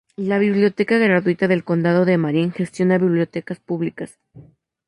La 0.17 0.39
Biblioteca 0.39 0.97
Gratuita 0.97 1.47
del 1.47 1.63
Condado 1.63 2.05
de 2.05 2.17
Marin 2.17 2.51
gestiona 2.51 2.97
bibliotecas 2.97 3.59
públicas. 3.59 4.17